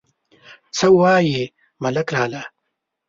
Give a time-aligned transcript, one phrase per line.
[0.77, 1.43] _څه وايې
[1.83, 2.43] ملک لالا؟